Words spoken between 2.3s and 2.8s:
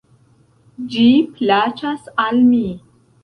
mi.